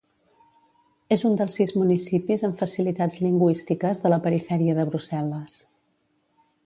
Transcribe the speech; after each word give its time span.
És 1.15 1.25
un 1.29 1.35
dels 1.41 1.57
sis 1.59 1.73
municipis 1.81 2.43
amb 2.47 2.57
facilitats 2.63 3.19
lingüístiques 3.27 4.01
de 4.07 4.13
la 4.15 4.19
perifèria 4.25 4.79
de 4.81 4.87
Brussel·les. 4.91 5.59